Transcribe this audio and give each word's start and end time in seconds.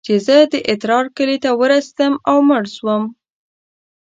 چې 0.05 0.13
زه 0.25 0.37
د 0.51 0.53
اترار 0.71 1.05
کلي 1.17 1.37
ته 1.43 1.49
ورسېدم 1.59 2.13
او 2.29 2.37
مړ 2.47 2.63
سوم. 2.75 3.03